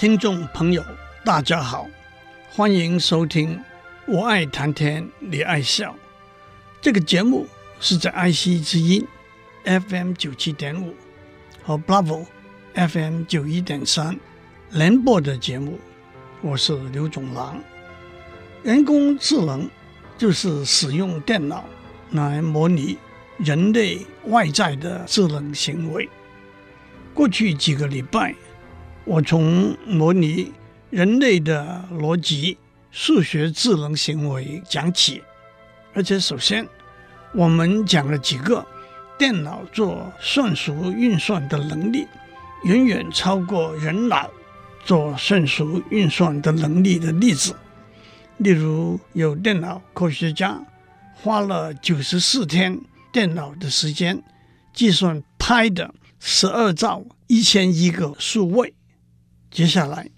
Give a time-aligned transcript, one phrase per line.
[0.00, 0.82] 听众朋友，
[1.26, 1.86] 大家好，
[2.50, 3.54] 欢迎收听
[4.06, 5.92] 《我爱谈天，你爱笑》
[6.80, 7.46] 这个节目
[7.80, 9.06] 是在爱惜之音
[9.62, 10.94] FM 九七点五
[11.62, 12.24] 和 Bravo
[12.72, 14.18] FM 九一点三
[14.70, 15.78] 联播的节目。
[16.40, 17.62] 我是刘总郎。
[18.62, 19.68] 人工智能
[20.16, 21.66] 就是使用电脑
[22.12, 22.96] 来模拟
[23.36, 26.08] 人类外在的智能行为。
[27.12, 28.34] 过去几个礼拜。
[29.10, 30.52] 我从模拟
[30.88, 32.56] 人类的逻辑、
[32.92, 35.20] 数学智能行为讲起，
[35.92, 36.64] 而且首先
[37.34, 38.64] 我们讲了几个
[39.18, 42.06] 电脑做算术运算的能力
[42.62, 44.30] 远远超过人脑
[44.84, 47.56] 做算术运算的能力的例子。
[48.36, 50.62] 例如，有电脑科学家
[51.14, 52.80] 花了九十四天
[53.12, 54.22] 电脑的时间
[54.72, 58.72] 计算拍的十二兆一千亿个数位。
[59.50, 60.08] 接下来，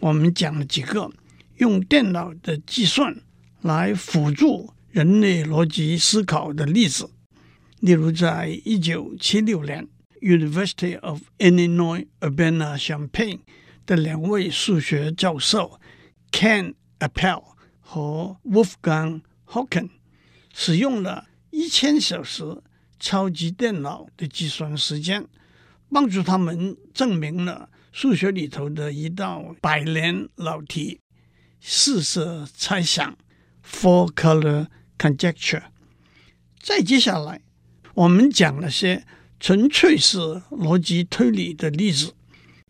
[0.00, 1.08] 我们讲了几个
[1.58, 3.22] 用电脑的计算
[3.62, 7.08] 来辅助人类逻辑思考的例子。
[7.78, 9.86] 例如，在一九七六年
[10.20, 13.38] ，University of Illinois Urbana-Champaign
[13.86, 15.80] 的两位数学教授
[16.32, 17.44] Ken Appel
[17.78, 19.90] 和 Wolfgang Haken
[20.52, 22.60] 使用了一千小时
[22.98, 25.24] 超级电脑的计算时间，
[25.92, 27.68] 帮助他们证明了。
[27.92, 31.00] 数学里头的一道百年老题，
[31.60, 33.18] 四色猜想
[33.64, 35.64] （Four-color conjecture）。
[36.60, 37.40] 再接下来，
[37.94, 39.04] 我们讲了些
[39.40, 40.18] 纯粹是
[40.50, 42.14] 逻辑推理的例子。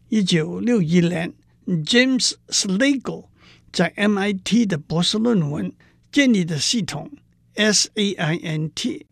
[0.09, 1.35] 一九六一年
[1.67, 3.27] ，James Slagle
[3.71, 5.73] 在 MIT 的博士论文
[6.11, 7.11] 建立的系统
[7.55, 9.05] SAINT，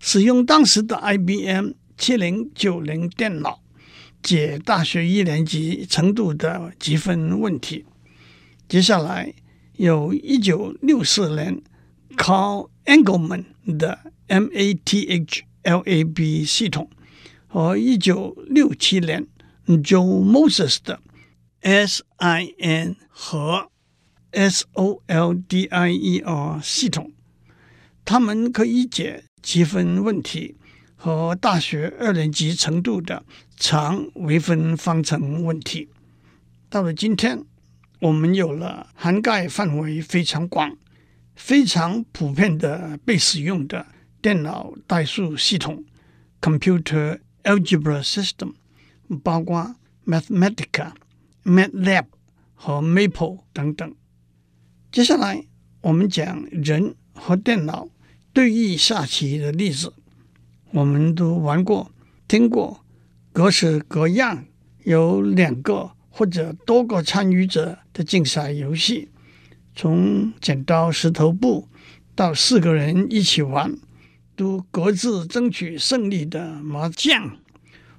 [0.00, 3.61] 使用当时的 IBM 七零九零电脑。
[4.22, 7.84] 解大学一年级程度的积分问题。
[8.68, 9.34] 接下来
[9.76, 11.60] 有一九六四年
[12.16, 13.44] Carl Engelman
[13.78, 15.44] 的 MATLAB
[16.46, 16.88] 系统
[17.48, 19.26] 和一九六七年
[19.66, 21.00] Joe Moses 的
[21.62, 23.68] SIN 和
[24.32, 25.82] SOLDIER
[26.62, 27.12] 系统，
[28.04, 30.56] 他们可以解积分问题。
[30.94, 33.24] 和大学二年级程度的
[33.62, 35.88] 长微分方程问题，
[36.68, 37.44] 到了今天，
[38.00, 40.76] 我们有了涵盖范围非常广、
[41.36, 43.86] 非常普遍的被使用的
[44.20, 45.84] 电脑代数系统
[46.40, 48.54] （Computer Algebra System），
[49.22, 50.90] 包括 Mathematica、
[51.44, 52.06] MATLAB
[52.54, 53.94] 和 Maple 等等。
[54.90, 55.46] 接下来，
[55.82, 57.88] 我们讲人和电脑
[58.32, 59.94] 对弈下棋的例子。
[60.72, 61.92] 我们都玩过、
[62.26, 62.81] 听过
[63.32, 64.44] 各式各样
[64.84, 69.08] 有两个或者多个参与者的竞赛游戏，
[69.74, 71.66] 从剪刀石头布
[72.14, 73.74] 到四个人一起玩，
[74.36, 77.38] 都各自争取胜利的麻将，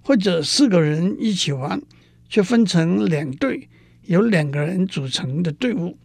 [0.03, 1.81] 或者四个人一起玩，
[2.29, 3.67] 却分成两队，
[4.03, 5.97] 由两个人组成的队伍，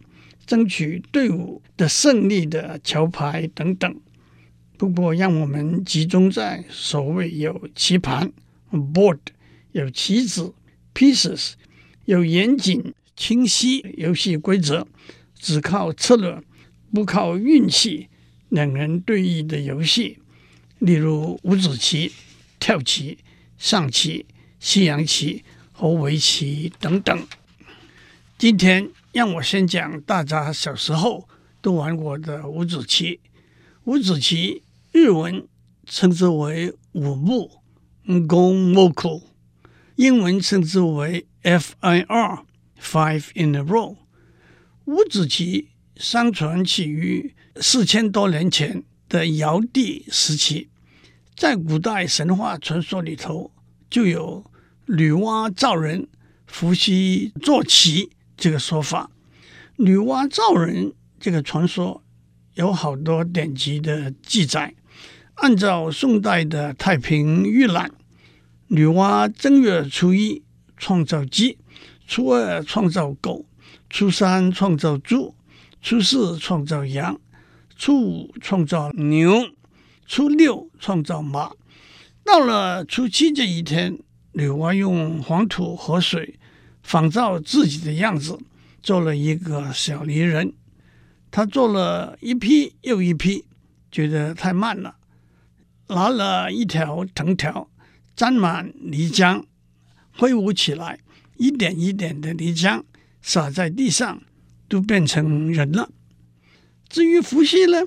[0.47, 3.95] 争取队伍的胜利的桥牌等等。
[4.75, 8.31] 不过，让我们集中在所谓有棋盘
[8.71, 9.19] （board）、
[9.71, 10.53] 有棋子
[10.93, 11.53] （pieces）、
[12.05, 14.87] 有严谨清晰游戏规则，
[15.35, 16.41] 只靠策略
[16.93, 18.07] 不靠运气，
[18.49, 20.19] 两人对弈的游戏，
[20.79, 22.11] 例如五子棋、
[22.59, 23.17] 跳棋、
[23.57, 24.25] 象棋、
[24.59, 27.27] 西洋棋和围棋等等。
[28.37, 31.27] 今天让我先讲大家小时候
[31.61, 33.19] 都玩过的五子棋。
[33.83, 34.63] 五子棋。
[34.91, 35.47] 日文
[35.85, 37.58] 称之为五目
[38.09, 39.21] Gomoku，
[39.95, 43.97] 英文称之为 FIR（Five in a Row）。
[44.85, 50.69] 五子棋相传起于四千多年前的尧帝时期，
[51.35, 53.51] 在古代神话传说里头
[53.91, 54.43] 就有
[54.87, 56.07] 女娲造人、
[56.47, 59.11] 伏羲做棋这个说法。
[59.75, 62.03] 女娲造人这个传说
[62.55, 64.73] 有好多典籍的记载。
[65.35, 67.89] 按照宋代的《太平御览》，
[68.71, 70.43] 女娲正月初一
[70.77, 71.57] 创造鸡，
[72.05, 73.43] 初二创造狗，
[73.89, 75.33] 初三创造猪，
[75.81, 77.19] 初四创造羊，
[77.75, 79.43] 初五创造牛，
[80.05, 81.49] 初六创造马。
[82.23, 83.97] 到了初七这一天，
[84.33, 86.37] 女娲用黄土和水
[86.83, 88.37] 仿造自己的样子，
[88.83, 90.53] 做了一个小泥人。
[91.31, 93.45] 她做了一批又一批，
[93.91, 94.97] 觉得太慢了，
[95.87, 97.67] 拿了一条藤条，
[98.19, 99.45] 沾满泥浆。
[100.11, 100.99] 挥舞起来，
[101.37, 102.83] 一点一点的泥浆
[103.21, 104.21] 洒在地上，
[104.67, 105.89] 都变成人了。
[106.89, 107.77] 至于伏羲呢，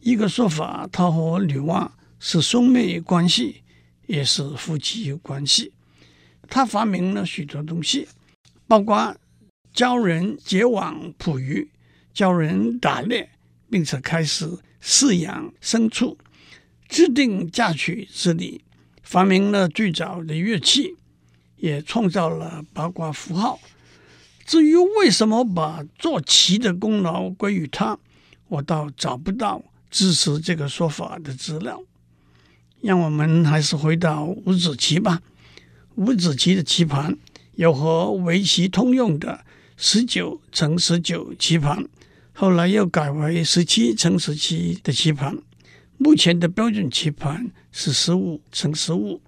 [0.00, 1.90] 一个说法，他和女娲
[2.20, 3.62] 是兄妹关系，
[4.06, 5.72] 也是夫妻关系。
[6.50, 8.06] 他发明了许多东西，
[8.68, 9.16] 包括
[9.72, 11.70] 教人结网捕鱼，
[12.12, 13.30] 教人打猎，
[13.70, 16.18] 并且开始饲养牲畜，
[16.90, 18.62] 制定嫁娶之礼，
[19.02, 20.96] 发明了最早的乐器。
[21.56, 23.60] 也创造了八卦符号。
[24.44, 27.96] 至于为什么把做棋的功劳归于他，
[28.48, 31.80] 我倒找不到支持这个说法的资料。
[32.80, 35.22] 让我们还是回到五子棋吧。
[35.94, 37.16] 五子棋的棋盘
[37.54, 39.44] 有和围棋通用的
[39.76, 41.86] 十九乘十九棋盘，
[42.32, 45.38] 后来又改为十七乘十七的棋盘。
[46.02, 49.22] 目前的标准棋盘是十五乘十五。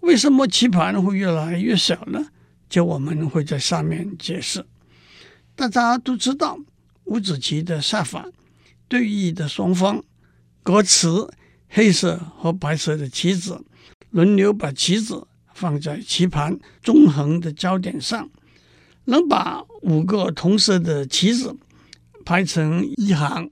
[0.00, 2.26] 为什么棋盘会越来越小呢？
[2.68, 4.66] 就我们会在上面解释。
[5.54, 6.58] 大家都知道，
[7.04, 8.26] 五子棋的下法，
[8.88, 10.02] 对弈的双方
[10.64, 11.06] 各持
[11.68, 13.64] 黑色和白色的棋子，
[14.10, 18.28] 轮流把棋子放在棋盘中横的交点上，
[19.04, 21.56] 能把五个同色的棋子
[22.24, 23.48] 排成一行，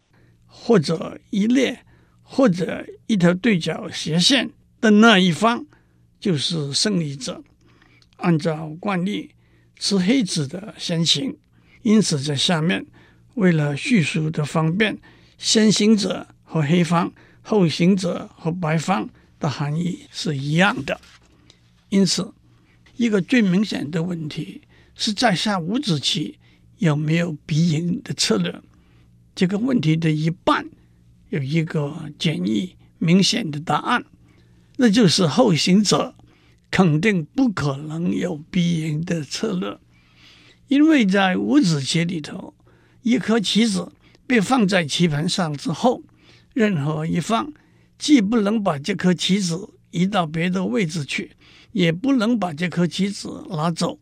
[0.46, 1.84] 或者一列，
[2.30, 5.64] 或者一条对角斜线的那一方。
[6.20, 7.44] 就是胜利者。
[8.16, 9.30] 按照惯例，
[9.78, 11.36] 吃黑子的先行，
[11.82, 12.84] 因此在下面
[13.34, 14.98] 为了叙述的方便，
[15.38, 19.08] 先行者和黑方，后行者和白方
[19.38, 21.00] 的含义是一样的。
[21.88, 22.34] 因此，
[22.96, 24.62] 一个最明显的问题
[24.96, 26.36] 是在下五子棋
[26.78, 28.60] 有没有必赢的策略？
[29.36, 30.69] 这个问题的一半
[31.30, 34.04] 有一个简易明显的答案。
[34.76, 36.14] 那就是后行者
[36.70, 39.78] 肯定不可能有必赢的策略，
[40.69, 42.54] 因为在五子棋里头，
[43.02, 43.90] 一颗棋子
[44.26, 46.02] 被放在棋盘上之后，
[46.54, 47.52] 任何一方
[47.98, 51.32] 既不能把这颗棋子移到别的位置去，
[51.72, 53.98] 也不能把这颗棋子拿走，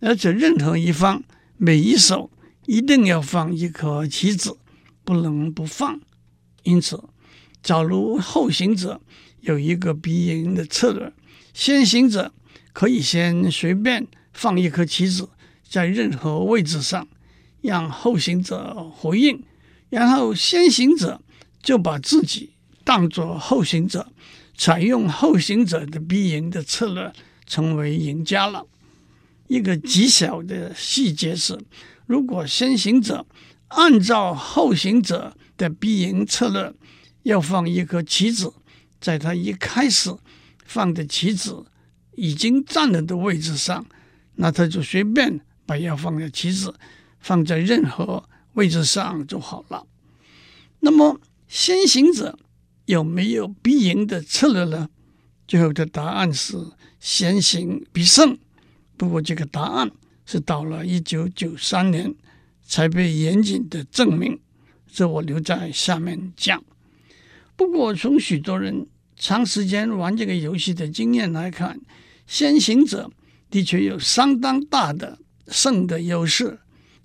[0.00, 1.22] 而且任何一方
[1.56, 2.30] 每一手
[2.66, 4.58] 一定要放一颗棋子，
[5.04, 6.00] 不能不放。
[6.68, 7.02] 因此，
[7.62, 9.00] 假如后行者，
[9.40, 11.10] 有一个必赢的策略，
[11.54, 12.30] 先行者
[12.74, 15.30] 可以先随便放一颗棋子
[15.66, 17.08] 在任何位置上，
[17.62, 19.42] 让后行者回应，
[19.88, 21.22] 然后先行者
[21.62, 22.50] 就把自己
[22.84, 24.12] 当作后行者，
[24.54, 27.10] 采用后行者的必赢的策略，
[27.46, 28.66] 成为赢家了。
[29.46, 31.58] 一个极小的细节是，
[32.04, 33.24] 如果先行者
[33.68, 36.72] 按照后行者的必赢策略，
[37.24, 38.54] 要放一颗棋子。
[39.00, 40.16] 在他一开始
[40.64, 41.66] 放的棋子
[42.16, 43.86] 已经占了的位置上，
[44.36, 46.74] 那他就随便把要放的棋子
[47.20, 49.86] 放在任何位置上就好了。
[50.80, 52.38] 那么先行者
[52.86, 54.88] 有没有必赢的策略呢？
[55.46, 56.56] 最后的答案是
[56.98, 58.36] 先行必胜。
[58.96, 59.90] 不过这个答案
[60.26, 62.12] 是到了一九九三年
[62.64, 64.40] 才被严谨的证明，
[64.90, 66.62] 这我留在下面讲。
[67.56, 71.80] 不过，从许多人长时间玩这个游戏的经验来看，
[72.26, 73.10] 先行者
[73.50, 75.18] 的确有相当大的
[75.48, 76.58] 胜的优势。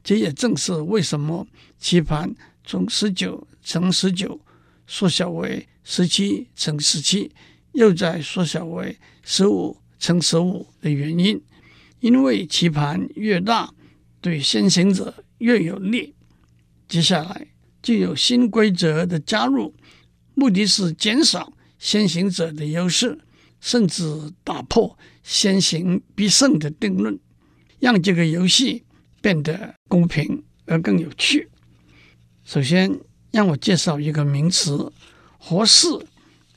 [0.03, 1.47] 这也正是为什么
[1.79, 2.35] 棋盘
[2.65, 4.39] 从十九乘十九
[4.85, 7.31] 缩小为十七乘十七，
[7.71, 11.41] 又再缩小为十五乘十五的原因。
[12.01, 13.73] 因为棋盘越大，
[14.19, 16.13] 对先行者越有利。
[16.89, 17.47] 接下来
[17.83, 19.75] 就有新规则的加入。
[20.33, 23.19] 目的是减少先行者的优势，
[23.61, 27.19] 甚至打破先行必胜的定论，
[27.79, 28.83] 让这个游戏
[29.21, 31.49] 变得公平而更有趣。
[32.43, 32.99] 首先，
[33.31, 34.91] 让我介绍一个名词
[35.37, 36.03] “活四”，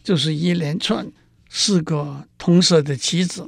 [0.02, 1.06] 就是一连串
[1.50, 3.46] 四个同色的棋子，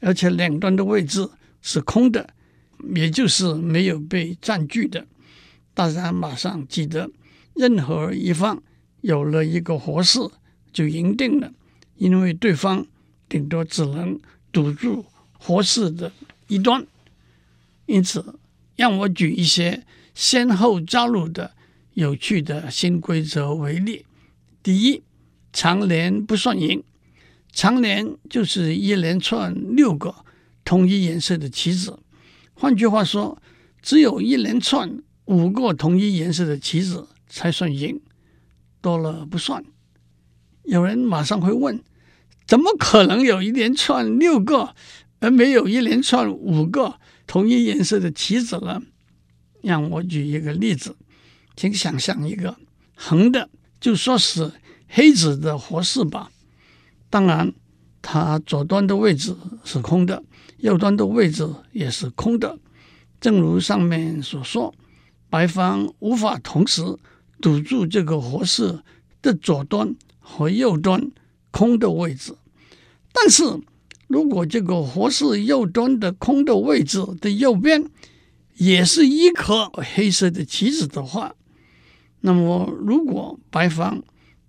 [0.00, 1.28] 而且两端的位置
[1.62, 2.28] 是空的，
[2.94, 5.06] 也就是没有被占据的。
[5.74, 7.10] 大家马上记得，
[7.54, 8.62] 任何一方。
[9.02, 10.30] 有了一个活四
[10.72, 11.52] 就赢定了，
[11.96, 12.86] 因为对方
[13.28, 14.16] 顶多只能
[14.52, 16.12] 堵住活四的
[16.46, 16.86] 一端。
[17.86, 18.38] 因此，
[18.76, 21.50] 让我举一些先后加入的
[21.94, 24.06] 有趣的新规则为例。
[24.62, 25.02] 第一，
[25.52, 26.84] 长连不算赢。
[27.50, 30.14] 长连就是一连串六个
[30.64, 31.98] 同一颜色的棋子。
[32.54, 33.42] 换句话说，
[33.82, 38.00] 只有一连串五个同一颜色的棋子才算赢，
[38.80, 39.64] 多了不算。
[40.64, 41.82] 有人马上会问：
[42.46, 44.74] 怎么可能有一连串六个，
[45.20, 48.82] 而没有一连串五个同一颜色的棋子呢？
[49.62, 50.96] 让我举一个例子，
[51.56, 52.56] 请想象一个
[52.94, 53.48] 横的，
[53.80, 54.52] 就说是
[54.88, 56.30] 黑子的活士吧。
[57.08, 57.52] 当然，
[58.00, 60.22] 它左端的位置是空的，
[60.58, 62.58] 右端的位置也是空的。
[63.20, 64.74] 正如上面所说，
[65.32, 66.82] 白方无法同时
[67.40, 68.80] 堵住这个活士
[69.22, 71.10] 的左端和右端
[71.50, 72.34] 空的位置。
[73.14, 73.42] 但是
[74.08, 77.82] 如果这个活士右端的空的位置的右边
[78.58, 81.34] 也是一颗黑色的棋子的话，
[82.20, 84.02] 那么如果白方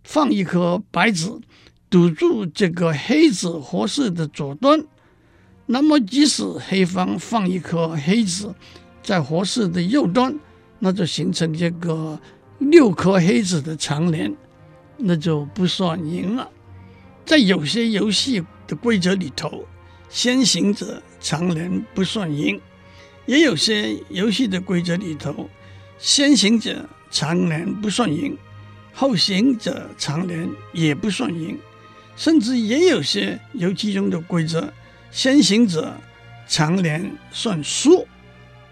[0.04, 1.40] 放一颗白子
[1.90, 4.84] 堵住这个黑子活士的左端，
[5.68, 8.54] 那么即使黑方放一颗黑子
[9.02, 10.38] 在活士的右端，
[10.86, 12.20] 那就形成这个
[12.60, 14.36] 六颗黑子的长连，
[14.98, 16.50] 那就不算赢了。
[17.24, 19.64] 在有些游戏的规则里头，
[20.10, 22.60] 先行者长连不算赢；
[23.26, 25.50] 也有些游戏的规则里头，
[25.98, 28.38] 先行者长连不算赢，
[28.92, 31.58] 后行者长连也不算赢。
[32.18, 34.74] 甚至也有些游戏中的规则，
[35.12, 35.96] 先行者
[36.46, 38.06] 长连算输。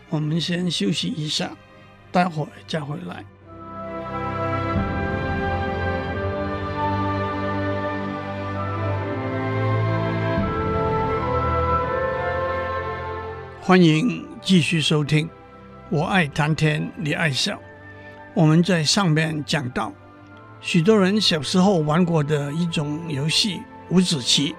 [0.09, 1.55] 我们先休息一下，
[2.11, 3.23] 待会儿再回来。
[13.61, 15.29] 欢迎继续收听，
[15.89, 17.57] 我爱谈天，你爱笑。
[18.33, 19.93] 我们在上面讲到。
[20.59, 24.55] 许多人小时候玩过的一种游戏五子棋，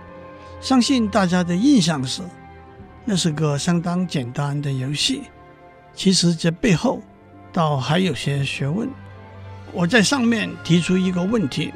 [0.61, 2.23] 相信大家的印象是，
[3.05, 5.23] 那是个相当简单的游戏。
[5.95, 7.01] 其实这背后
[7.53, 8.89] 倒还有些学问。
[9.73, 11.73] 我在上面提出一个问题：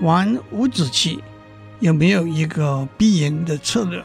[0.00, 1.22] 玩五子棋
[1.80, 4.02] 有没有一个必赢的策略？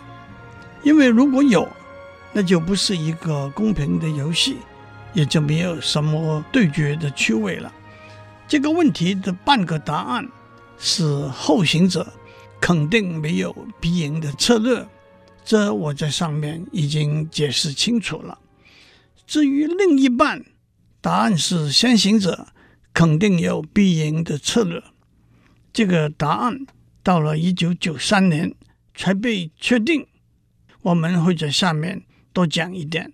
[0.84, 1.68] 因为如果有，
[2.34, 4.58] 那就不是一个公平的游戏，
[5.13, 7.74] 也就没有什么对决的趣味了。
[8.48, 10.27] 这个问题的半个答案
[10.77, 12.08] 是后行者
[12.62, 14.88] 肯定没有必赢的策略，
[15.44, 18.38] 这我在上面已经解释清楚了。
[19.25, 20.46] 至于另一半，
[21.01, 22.48] 答案是先行者
[22.94, 24.84] 肯定有必赢的策略。
[25.72, 26.66] 这个答案
[27.04, 28.54] 到了一九九三年
[28.96, 30.08] 才被确定。
[30.82, 33.13] 我们会在下面多讲一点。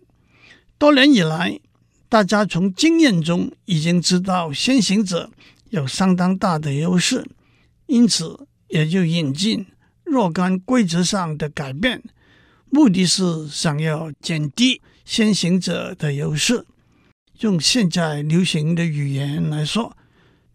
[0.77, 1.59] 多年以来，
[2.07, 5.31] 大家从经验中已经知道先行者
[5.69, 7.25] 有相当大的优势，
[7.87, 9.65] 因此也就引进
[10.03, 12.03] 若干规则上的改变，
[12.69, 16.65] 目的是想要减低先行者的优势。
[17.43, 19.95] 用现在流行的语言来说，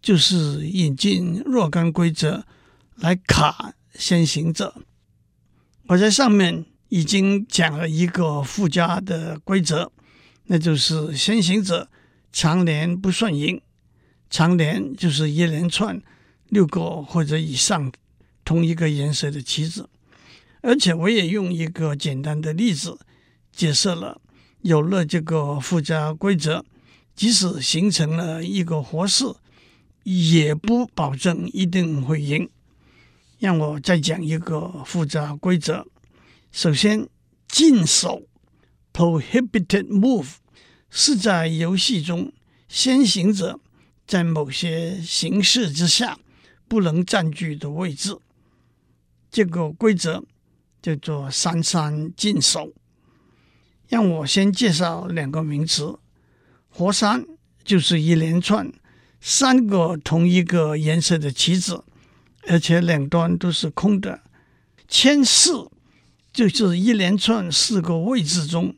[0.01, 2.45] 就是引进若干规则
[2.95, 4.73] 来卡先行者。
[5.85, 9.91] 我在上面已经讲了一个附加的规则。
[10.51, 11.87] 那就是先行者
[12.31, 13.61] 长连不算赢，
[14.31, 16.01] 长连就是一连串
[16.47, 17.91] 六个或者以上
[18.43, 19.87] 同一个颜色的棋子，
[20.61, 22.97] 而且我也用一个简单的例子
[23.55, 24.19] 解释了，
[24.61, 26.65] 有了这个附加规则，
[27.19, 29.25] 即使形成了一个活士，
[30.03, 32.49] 也不保证一定会赢。
[33.39, 35.85] 让我再讲一个复杂规则，
[36.53, 37.09] 首先
[37.49, 38.23] 禁手。
[38.93, 40.35] Prohibited move
[40.89, 42.31] 是在游戏中
[42.69, 43.59] 先行者
[44.07, 46.17] 在某些形势之下
[46.69, 48.17] 不能占据的位置。
[49.29, 50.23] 这个规则
[50.81, 52.71] 叫做“三三禁手”。
[53.89, 55.99] 让我先介绍两个名词：
[56.69, 57.25] 活三
[57.63, 58.71] 就是一连串
[59.19, 61.83] 三个同一个颜色的棋子，
[62.47, 64.21] 而且两端都是空的；
[64.87, 65.69] 牵四
[66.31, 68.75] 就是一连串四个位置中。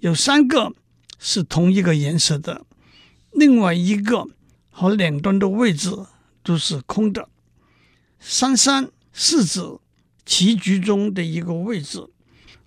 [0.00, 0.72] 有三个
[1.18, 2.64] 是同一个颜色的，
[3.32, 4.26] 另外一个
[4.70, 5.90] 和两端的位置
[6.42, 7.28] 都是空的。
[8.18, 9.60] 三三是指
[10.24, 12.08] 棋局中的一个位置，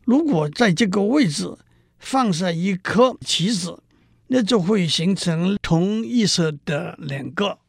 [0.03, 1.57] 如果在这个位置
[1.97, 3.81] 放下一颗棋子，
[4.27, 7.59] 那就会形成同一色的两个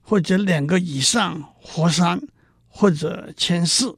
[0.00, 2.20] 或者两个以上活三
[2.68, 3.96] 或者牵四。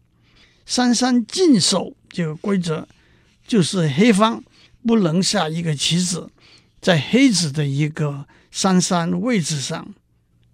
[0.66, 2.88] 三三禁手这个规则。
[3.47, 4.42] 就是黑方
[4.87, 6.30] 不能下一个棋子
[6.80, 9.94] 在黑子的一个三三位置上。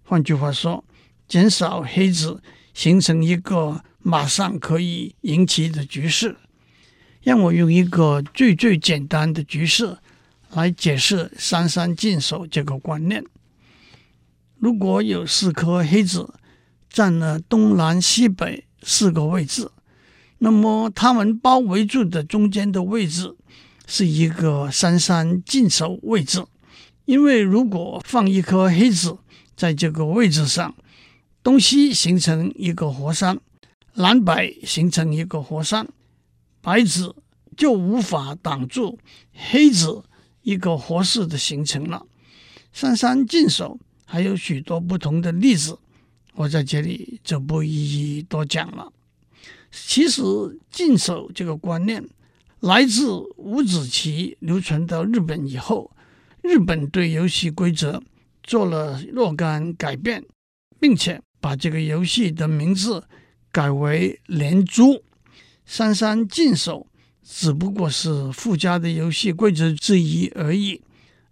[0.03, 0.83] 换句话说，
[1.25, 6.35] 减少黑子形成一个马上可以赢棋的局势。
[7.21, 9.97] 让我用一个最最简单的局势
[10.53, 13.23] 来解释“三三进守”这个观念。
[14.57, 16.33] 如果有四颗黑子
[16.89, 19.71] 占了东南西北四个位置，
[20.37, 23.35] 那么它们包围住的中间的位置
[23.87, 26.45] 是一个三三进守位置。
[27.05, 29.17] 因为如果放一颗黑子，
[29.55, 30.75] 在这个位置上，
[31.41, 33.39] 东西形成一个活山，
[33.95, 35.87] 南北形成一个活山，
[36.61, 37.15] 白子
[37.57, 38.99] 就无法挡住
[39.33, 40.03] 黑子
[40.43, 42.05] 一个合适的形成了。
[42.73, 45.77] 三三进守还有许多不同的例子，
[46.35, 48.91] 我在这里就不一一多讲了。
[49.71, 50.21] 其实
[50.69, 52.07] 进守这个观念
[52.59, 55.91] 来自五子棋流传到日本以后，
[56.41, 58.01] 日本对游戏规则。
[58.43, 60.25] 做了若干改变，
[60.79, 63.03] 并且把这个游戏的名字
[63.51, 65.03] 改为连珠。
[65.63, 66.87] 三三进守
[67.23, 70.81] 只不过是附加的游戏规则之一而已，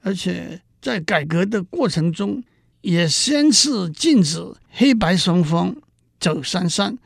[0.01, 2.43] 而且在改革的过程中，
[2.81, 4.41] 也先是禁止
[4.71, 5.75] 黑白双方
[6.19, 6.97] 走三三，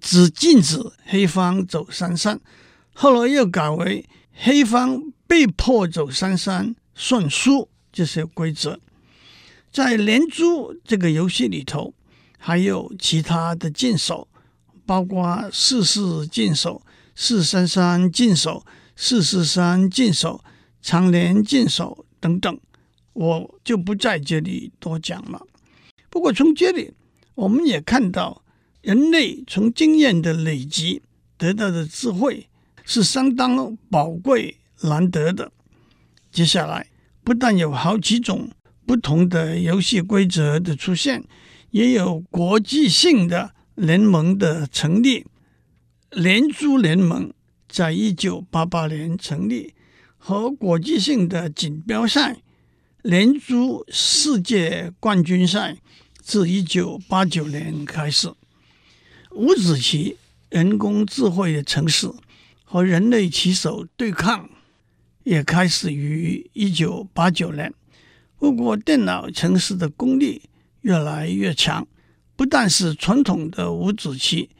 [0.00, 2.40] 只禁止黑方走三三，
[2.94, 8.80] 后来又改为黑方被迫走三三算输这些规则。
[9.70, 11.94] 在连珠这个游戏里头，
[12.38, 14.28] 还有其他的禁手，
[14.84, 16.82] 包括四四禁手、
[17.14, 18.64] 四三三进手、
[18.96, 20.42] 四四三进手、
[20.80, 22.58] 长连进手等等，
[23.12, 25.46] 我就不在这里多讲了。
[26.10, 26.92] 不过从这里
[27.34, 28.42] 我们也看到，
[28.80, 31.02] 人类从经验的累积
[31.36, 32.48] 得到的智慧
[32.84, 35.52] 是相当宝贵难得的。
[36.30, 36.88] 接下来
[37.22, 38.50] 不但有好几种。
[38.84, 41.22] 不同的游戏规则的出现，
[41.70, 45.24] 也有国际性的联盟的成立。
[46.12, 47.32] 联珠联盟
[47.66, 49.72] 在一九八八年成立，
[50.18, 52.42] 和国际性的锦标赛
[53.00, 55.78] 联珠世界冠军赛
[56.20, 58.30] 自一九八九年开始。
[59.30, 60.18] 五子棋
[60.50, 62.12] 人工智慧的程式
[62.62, 64.50] 和人类棋手对抗，
[65.24, 67.72] 也开始于一九八九年。
[68.38, 70.42] 不过，电脑程式的功力
[70.82, 71.88] 越来越强，
[72.36, 74.50] 不但是传统的五子棋，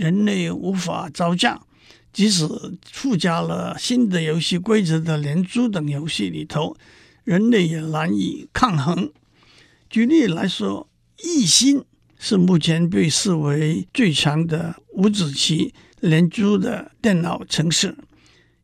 [0.00, 1.60] 人类无法招架；
[2.10, 2.48] 即使
[2.90, 6.74] 附加了新的游戏规则的连珠等游戏里头，
[7.22, 9.12] 人类也难以抗衡。
[9.90, 10.88] 举例来说，
[11.22, 11.84] 易星
[12.18, 17.94] 是目前被视为最强的五子棋连珠的电脑程式。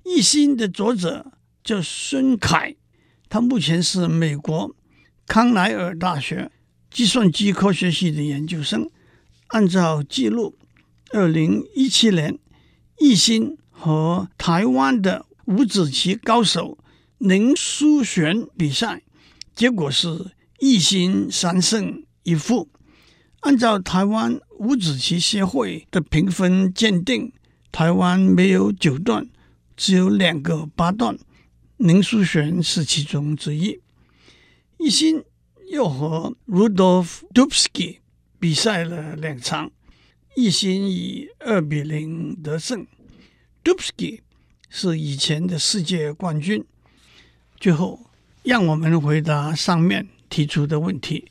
[0.05, 2.77] 易星的作者叫孙凯。
[3.29, 4.75] 他目前是美国
[5.27, 6.51] 康奈尔大学
[6.91, 8.89] 计算机科学系的研究生。
[9.49, 10.57] 按照记录，
[11.13, 12.39] 二零一七年，
[12.99, 16.79] 易星和台湾的五子棋高手
[17.19, 19.03] 林书玄比赛，
[19.55, 22.69] 结果是易星三胜一负。
[23.41, 27.33] 按照台湾五子棋协会的评分鉴定，
[27.71, 29.29] 台湾没有九段，
[29.77, 31.17] 只有两个八段。
[31.77, 33.81] 林书玄是其中之一。
[34.79, 35.23] 易星
[35.71, 37.99] 又和 Rudolf Dubsky
[38.41, 39.71] 比赛了两场，
[40.37, 42.87] 一心以二比零得胜。
[43.65, 44.21] Dubsky
[44.69, 46.63] 是以前的世界冠军。
[47.59, 48.11] 最后，
[48.43, 51.31] 让我们回答上面提出的问题：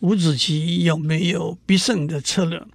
[0.00, 2.66] 五子棋有没有必胜的策略？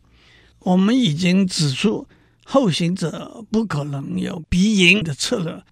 [0.60, 2.08] 我们已经指出，
[2.46, 5.64] 后行者不可能有必赢的策略。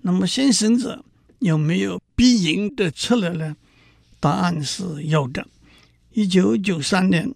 [0.00, 1.04] 那么先行者
[1.38, 3.56] 有没有必赢的策略呢？
[4.18, 5.46] 答案是有的。
[6.10, 7.32] 一九九三年，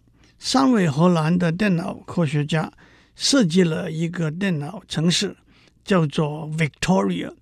[0.46, 2.72] 三位荷兰的电脑科学家
[3.16, 5.36] 设计了一个电脑程式，
[5.84, 7.34] 叫做 Victoria。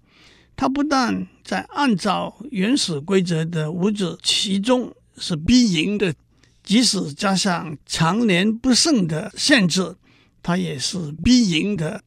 [0.57, 6.15] 它不但在按照原始规则的五子棋中是必赢的，
[6.63, 9.97] 即使加上常年不胜的限制，
[10.43, 12.03] 它也是必赢的。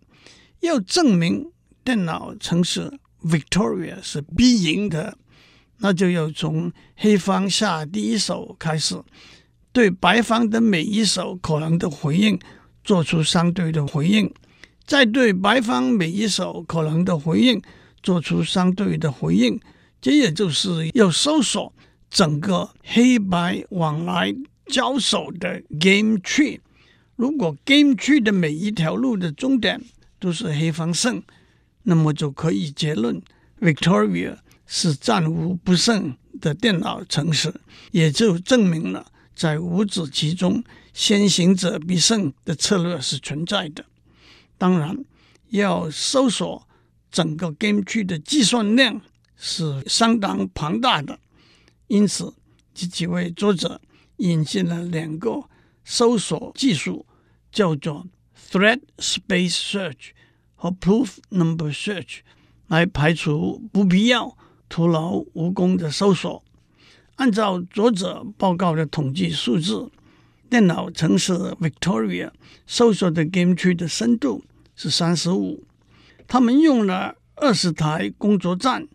[0.61, 1.51] 要证明
[1.83, 2.91] 电脑程式。
[3.23, 5.15] Victoria 是必赢的，
[5.77, 8.95] 那就要从黑方下第一手开始，
[9.77, 12.39] 对白方的每一手可能的回应
[12.83, 14.33] 做出相对的回应，
[14.87, 17.61] 再对白方每一手可能的回应
[18.01, 19.59] 做出相对的回应。
[20.01, 21.71] 这也就是要搜索
[22.09, 24.33] 整个黑白往来
[24.65, 26.59] 交手的 game tree。
[27.15, 29.79] 如果 game tree 的每一条路的终点
[30.19, 31.21] 都是黑方胜。
[31.83, 33.21] 那么就可以结论
[33.61, 37.53] ，Victoria 是战无不胜的电脑程式，
[37.91, 39.05] 也就证明了
[39.37, 43.85] 在五子棋中先行者必胜的策略是存在的。
[44.57, 45.05] 当然，
[45.49, 46.67] 要搜索
[47.11, 48.99] 整个 game tree 的计算量
[49.35, 51.19] 是相当庞大的，
[51.85, 52.33] 因此
[52.73, 53.79] 这几位作者
[54.15, 55.47] 引进了两个
[55.85, 57.05] 搜索技术，
[57.51, 58.07] 叫做
[58.49, 60.13] Thread Space Search
[60.55, 62.21] 和 Proof Number Search，
[62.65, 64.35] 来排除不必要、
[64.67, 66.43] 徒劳无功的搜索。
[67.17, 69.91] 按照作者报告的统计数字，
[70.49, 72.31] 电脑城市 Victoria
[72.67, 74.43] 搜索的 game tree 的深度
[74.75, 75.65] 是三十五。
[76.27, 78.87] 他们用了二十台工作站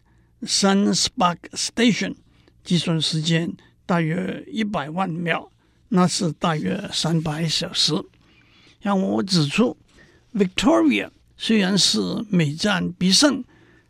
[0.42, 2.14] SunSpark Station，
[2.62, 3.54] 计算时间
[3.84, 5.50] 大约一百万秒，
[5.88, 7.92] 那是大约三百小时。
[8.80, 9.76] 让我指出
[10.32, 13.42] ，Victoria 虽然是每战必胜，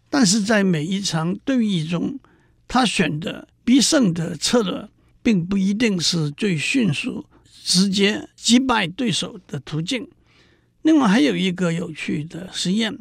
[0.09, 2.19] 但是在每一场对弈中，
[2.67, 4.89] 他选的必胜的策略，
[5.23, 7.25] 并不一定是最迅速、
[7.65, 10.09] 直接击败对手的途径。
[10.83, 12.99] 另外，还有一个有趣的实验，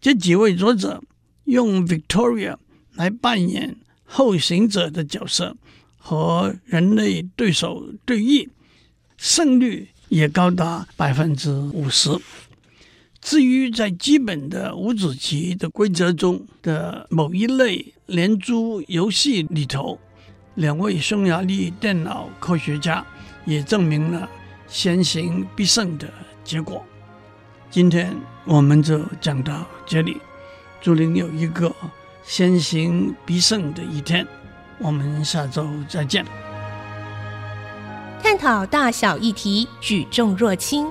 [0.00, 1.02] 这几位作者
[1.44, 2.56] 用 Victoria
[2.94, 5.56] 来扮演后行者的角色，
[5.98, 8.48] 和人类对手对弈，
[9.18, 12.10] 胜率也高达百分之五十。
[13.28, 19.98] 至于在基本的五子棋的规则中的某一类连珠游戏里头，
[20.54, 23.04] 两位匈牙利电脑科学家
[23.44, 24.26] 也证明了
[24.66, 26.08] 先行必胜的
[26.42, 26.82] 结果。
[27.70, 30.16] 今天我们就讲到这里，
[30.80, 31.70] 祝您有一个
[32.24, 34.26] 先行必胜的一天。
[34.78, 36.24] 我们下周再见。
[38.22, 40.90] 探讨大小议题，举重若轻，